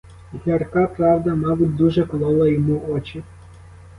[0.45, 3.23] Гірка правда, мабуть, дуже колола йому очі.